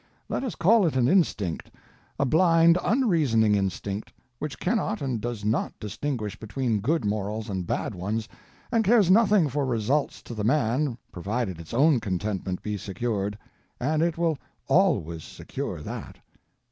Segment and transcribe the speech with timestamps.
[0.29, 6.35] Let us call it an instinct—a blind, unreasoning instinct, which cannot and does not distinguish
[6.39, 8.27] between good morals and bad ones,
[8.71, 13.37] and cares nothing for results to the man provided its own contentment be secured;
[13.79, 16.17] and it will _always _secure that.